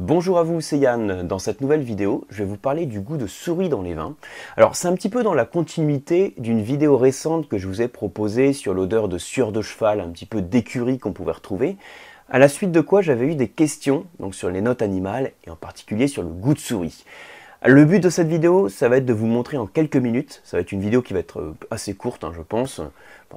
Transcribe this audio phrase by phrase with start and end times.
[0.00, 1.26] Bonjour à vous, c'est Yann.
[1.26, 4.14] Dans cette nouvelle vidéo, je vais vous parler du goût de souris dans les vins.
[4.56, 7.88] Alors, c'est un petit peu dans la continuité d'une vidéo récente que je vous ai
[7.88, 11.76] proposée sur l'odeur de sueur de cheval, un petit peu d'écurie qu'on pouvait retrouver.
[12.30, 15.50] À la suite de quoi, j'avais eu des questions donc sur les notes animales et
[15.50, 17.04] en particulier sur le goût de souris.
[17.66, 20.42] Le but de cette vidéo, ça va être de vous montrer en quelques minutes.
[20.44, 22.80] Ça va être une vidéo qui va être euh, assez courte, hein, je pense.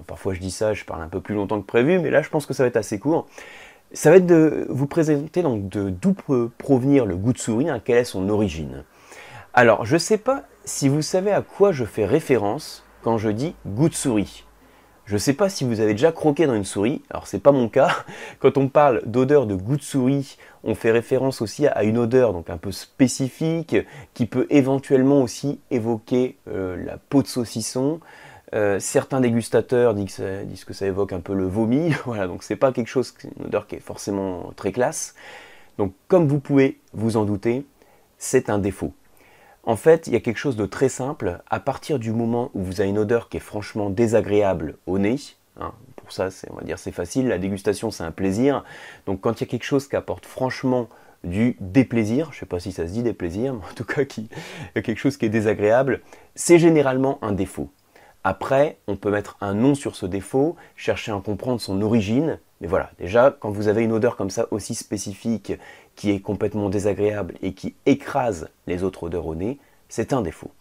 [0.05, 2.29] parfois je dis ça, je parle un peu plus longtemps que prévu, mais là je
[2.29, 3.27] pense que ça va être assez court.
[3.93, 8.05] Ça va être de vous présenter donc d'où peut provenir le souris, hein, quelle est
[8.05, 8.85] son origine.
[9.53, 13.29] Alors, je ne sais pas si vous savez à quoi je fais référence quand je
[13.29, 14.45] dis goût de souris.
[15.03, 17.51] Je ne sais pas si vous avez déjà croqué dans une souris, alors c'est pas
[17.51, 17.89] mon cas.
[18.39, 22.31] Quand on parle d'odeur de goût de souris, on fait référence aussi à une odeur
[22.31, 23.75] donc un peu spécifique
[24.13, 27.99] qui peut éventuellement aussi évoquer euh, la peau de saucisson,
[28.53, 30.15] euh, certains dégustateurs disent
[30.65, 33.67] que, ça, évoque un peu le vomi, voilà, donc c'est pas quelque chose, une odeur
[33.67, 35.15] qui est forcément très classe.
[35.77, 37.65] Donc comme vous pouvez vous en douter,
[38.17, 38.93] c'est un défaut.
[39.63, 41.39] En fait, il y a quelque chose de très simple.
[41.49, 45.17] À partir du moment où vous avez une odeur qui est franchement désagréable au nez,
[45.59, 47.27] hein, pour ça, on va dire c'est facile.
[47.27, 48.63] La dégustation, c'est un plaisir.
[49.05, 50.89] Donc, quand il y a quelque chose qui apporte franchement
[51.23, 54.03] du déplaisir, je ne sais pas si ça se dit déplaisir, mais en tout cas,
[54.03, 54.29] qui,
[54.73, 56.01] quelque chose qui est désagréable,
[56.33, 57.69] c'est généralement un défaut.
[58.23, 62.67] Après, on peut mettre un nom sur ce défaut, chercher à comprendre son origine, mais
[62.67, 65.53] voilà, déjà, quand vous avez une odeur comme ça aussi spécifique,
[65.95, 69.57] qui est complètement désagréable et qui écrase les autres odeurs au nez,
[69.89, 70.51] c'est un défaut.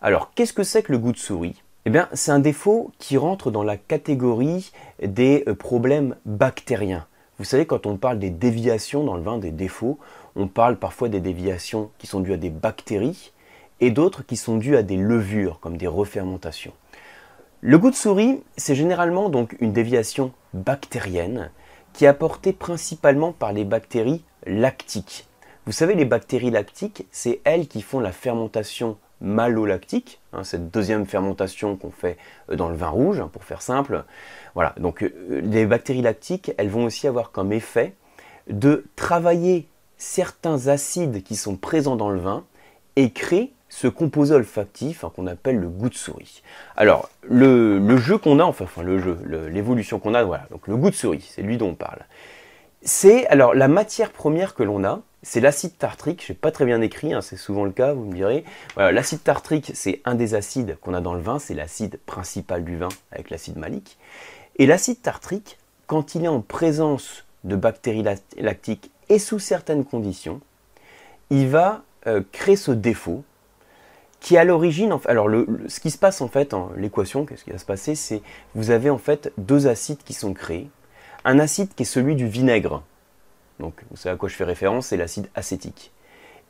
[0.00, 1.62] Alors, qu'est-ce que c'est que le goût de souris?
[1.84, 4.70] Eh bien, c'est un défaut qui rentre dans la catégorie
[5.02, 7.06] des euh, problèmes bactériens.
[7.38, 9.98] Vous savez, quand on parle des déviations dans le vin, des défauts,
[10.36, 13.32] on parle parfois des déviations qui sont dues à des bactéries
[13.80, 16.72] et d'autres qui sont dues à des levures, comme des refermentations.
[17.62, 21.50] Le goût de souris, c'est généralement donc une déviation bactérienne
[21.92, 25.28] qui est apportée principalement par les bactéries lactiques.
[25.66, 31.04] Vous savez, les bactéries lactiques, c'est elles qui font la fermentation malolactique, hein, cette deuxième
[31.04, 32.16] fermentation qu'on fait
[32.50, 34.04] euh, dans le vin rouge, hein, pour faire simple.
[34.54, 37.94] Voilà, donc euh, les bactéries lactiques, elles vont aussi avoir comme effet
[38.48, 39.68] de travailler
[39.98, 42.46] certains acides qui sont présents dans le vin
[42.96, 46.42] et créer ce composé olfactif hein, qu'on appelle le goût de souris.
[46.76, 49.18] Alors, le, jeu qu'on a, enfin, enfin le jeu,
[49.50, 52.00] l'évolution qu'on a, voilà, donc le goût de souris, c'est lui dont on parle.
[52.82, 56.64] C'est, alors, la matière première que l'on a, c'est l'acide tartrique, je n'ai pas très
[56.64, 58.44] bien écrit, hein, c'est souvent le cas, vous me direz.
[58.76, 62.76] L'acide tartrique, c'est un des acides qu'on a dans le vin, c'est l'acide principal du
[62.76, 63.98] vin avec l'acide malique.
[64.56, 68.04] Et l'acide tartrique, quand il est en présence de bactéries
[68.38, 70.40] lactiques et sous certaines conditions,
[71.28, 73.24] il va euh, créer ce défaut
[74.20, 75.28] qui à l'origine, alors
[75.66, 78.22] ce qui se passe en fait, en l'équation, qu'est-ce qui va se passer, c'est
[78.54, 80.68] vous avez en fait deux acides qui sont créés.
[81.24, 82.82] Un acide qui est celui du vinaigre,
[83.58, 85.92] donc vous savez à quoi je fais référence, c'est l'acide acétique.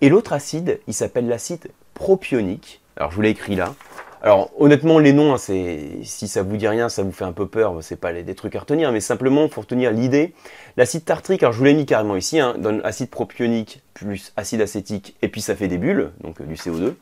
[0.01, 2.81] Et l'autre acide, il s'appelle l'acide propionique.
[2.97, 3.75] Alors je vous l'ai écrit là.
[4.23, 7.47] Alors honnêtement, les noms, hein, si ça vous dit rien, ça vous fait un peu
[7.47, 10.35] peur, c'est pas des trucs à retenir, mais simplement pour retenir l'idée,
[10.77, 14.61] l'acide tartrique, alors je vous l'ai mis carrément ici, hein, donne acide propionique plus acide
[14.61, 16.95] acétique, et puis ça fait des bulles, donc euh, du CO2.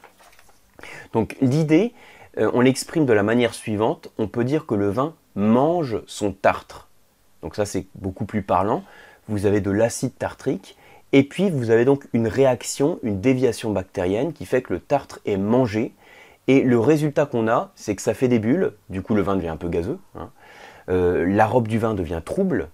[1.13, 1.93] Donc l'idée,
[2.39, 6.33] euh, on l'exprime de la manière suivante, on peut dire que le vin mange son
[6.33, 6.89] tartre.
[7.43, 8.85] Donc ça c'est beaucoup plus parlant.
[9.29, 10.77] Vous avez de l'acide tartrique
[11.13, 15.21] et puis vous avez donc une réaction, une déviation bactérienne qui fait que le tartre
[15.27, 15.93] est mangé
[16.49, 19.37] et le résultat qu'on a, c'est que ça fait des bulles, du coup le vin
[19.37, 20.31] devient un peu gazeux, hein.
[20.89, 22.69] euh, la robe du vin devient trouble,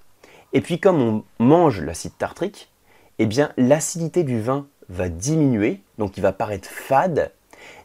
[0.52, 2.70] et puis comme on mange l'acide tartrique,
[3.18, 7.32] eh bien l'acidité du vin va diminuer, donc il va paraître fade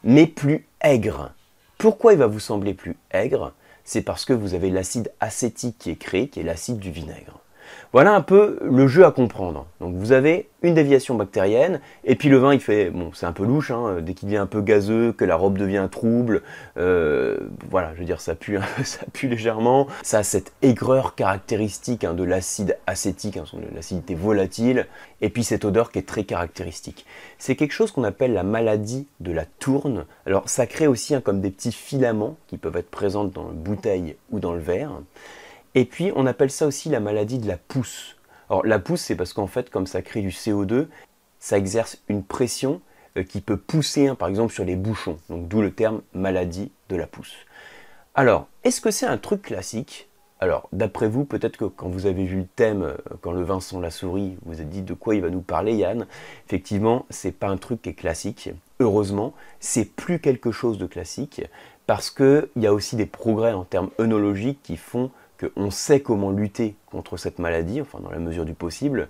[0.04, 1.32] mais plus aigre.
[1.78, 3.52] Pourquoi il va vous sembler plus aigre?
[3.84, 7.40] C'est parce que vous avez l'acide acétique qui est créé, qui est l'acide du vinaigre.
[7.92, 9.66] Voilà un peu le jeu à comprendre.
[9.80, 13.32] Donc vous avez une déviation bactérienne, et puis le vin il fait, bon c'est un
[13.32, 16.42] peu louche, hein, dès qu'il devient un peu gazeux, que la robe devient trouble,
[16.76, 17.38] euh,
[17.68, 22.14] voilà, je veux dire ça pue, ça pue légèrement, ça a cette aigreur caractéristique hein,
[22.14, 23.44] de l'acide acétique, hein,
[23.74, 24.86] l'acidité volatile,
[25.20, 27.06] et puis cette odeur qui est très caractéristique.
[27.38, 30.04] C'est quelque chose qu'on appelle la maladie de la tourne.
[30.26, 34.16] Alors ça crée aussi comme des petits filaments qui peuvent être présents dans la bouteille
[34.30, 34.92] ou dans le verre.
[35.74, 38.16] Et puis on appelle ça aussi la maladie de la pousse.
[38.48, 40.88] Alors la pousse, c'est parce qu'en fait, comme ça crée du CO2,
[41.38, 42.80] ça exerce une pression
[43.16, 45.18] euh, qui peut pousser, hein, par exemple, sur les bouchons.
[45.28, 47.34] Donc d'où le terme maladie de la pousse.
[48.14, 50.08] Alors, est-ce que c'est un truc classique?
[50.40, 53.60] Alors, d'après vous, peut-être que quand vous avez vu le thème, euh, quand le vin
[53.60, 56.06] sent la souris, vous vous êtes dit de quoi il va nous parler, Yann?
[56.46, 58.50] Effectivement, c'est pas un truc qui est classique.
[58.80, 61.42] Heureusement, c'est plus quelque chose de classique
[61.86, 65.10] parce qu'il y a aussi des progrès en termes œnologiques qui font
[65.40, 69.08] qu'on sait comment lutter contre cette maladie, enfin dans la mesure du possible.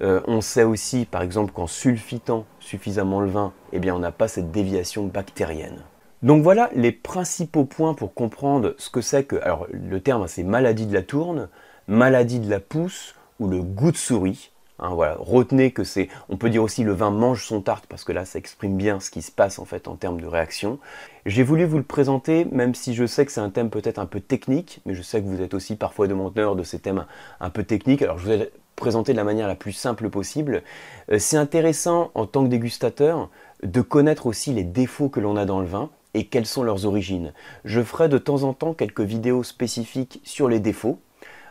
[0.00, 4.12] Euh, on sait aussi, par exemple, qu'en sulfitant suffisamment le vin, eh bien, on n'a
[4.12, 5.82] pas cette déviation bactérienne.
[6.22, 10.44] Donc voilà les principaux points pour comprendre ce que c'est que, alors le terme c'est
[10.44, 11.48] maladie de la tourne,
[11.88, 14.51] maladie de la pousse ou le goût de souris.
[14.82, 18.02] Hein, voilà, retenez que c'est, on peut dire aussi le vin mange son tarte parce
[18.02, 20.80] que là ça exprime bien ce qui se passe en fait en termes de réaction.
[21.24, 24.06] J'ai voulu vous le présenter, même si je sais que c'est un thème peut-être un
[24.06, 27.06] peu technique, mais je sais que vous êtes aussi parfois demandeur de ces thèmes
[27.38, 28.02] un peu techniques.
[28.02, 30.64] Alors je vous ai présenté de la manière la plus simple possible.
[31.12, 33.30] Euh, c'est intéressant en tant que dégustateur
[33.62, 36.86] de connaître aussi les défauts que l'on a dans le vin et quelles sont leurs
[36.86, 37.32] origines.
[37.64, 40.98] Je ferai de temps en temps quelques vidéos spécifiques sur les défauts,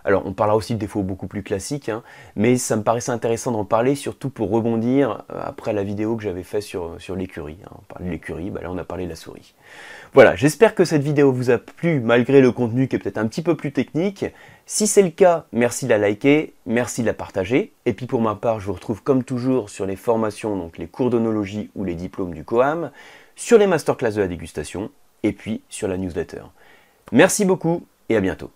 [0.03, 2.03] alors on parlera aussi de défauts beaucoup plus classiques, hein,
[2.35, 6.23] mais ça me paraissait intéressant d'en parler, surtout pour rebondir euh, après la vidéo que
[6.23, 7.57] j'avais faite sur, l'écurie.
[7.65, 7.71] Hein.
[7.79, 9.53] On parlait de l'écurie, bah là on a parlé de la souris.
[10.13, 13.27] Voilà, j'espère que cette vidéo vous a plu malgré le contenu qui est peut-être un
[13.27, 14.25] petit peu plus technique.
[14.65, 17.73] Si c'est le cas, merci de la liker, merci de la partager.
[17.85, 20.87] Et puis pour ma part, je vous retrouve comme toujours sur les formations, donc les
[20.87, 22.91] cours d'onologie ou les diplômes du COAM,
[23.35, 24.91] sur les masterclass de la dégustation,
[25.23, 26.43] et puis sur la newsletter.
[27.11, 28.51] Merci beaucoup et à bientôt.